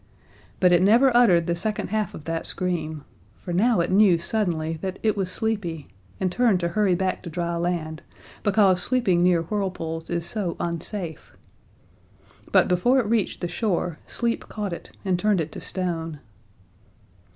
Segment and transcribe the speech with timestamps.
[0.59, 3.05] But it never uttered the second half of that scream,
[3.35, 5.89] for now it knew suddenly that it was sleepy
[6.19, 8.01] it turned to hurry back to dry land,
[8.41, 11.37] because sleeping near whirlpools is so unsafe.
[12.51, 16.19] But before it reached the shore sleep caught it and turned it to stone.